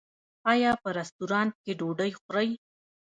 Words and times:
ایا 0.51 0.71
په 0.81 0.89
رستورانت 0.99 1.53
کې 1.63 1.71
ډوډۍ 1.79 2.11
خورئ؟ 2.19 2.49